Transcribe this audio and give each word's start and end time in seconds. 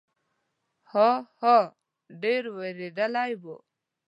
ها، 0.91 1.09
ها، 1.41 1.57
ها، 1.59 1.59
ډېر 2.21 2.43
وېرېدلی 2.57 3.31
و. 3.41 3.43